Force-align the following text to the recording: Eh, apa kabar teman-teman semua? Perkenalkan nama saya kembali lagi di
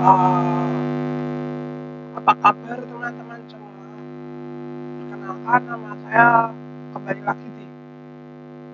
Eh, 0.00 0.06
apa 2.16 2.32
kabar 2.40 2.78
teman-teman 2.88 3.40
semua? 3.52 3.84
Perkenalkan 4.96 5.60
nama 5.68 5.92
saya 6.08 6.28
kembali 6.96 7.20
lagi 7.20 7.48
di 7.52 7.59